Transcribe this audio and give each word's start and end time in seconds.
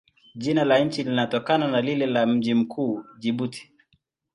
Jina 0.35 0.63
la 0.65 0.79
nchi 0.79 1.03
linatokana 1.03 1.67
na 1.67 1.81
lile 1.81 2.05
la 2.05 2.25
mji 2.25 2.53
mkuu, 2.53 3.03
Jibuti. 3.19 3.71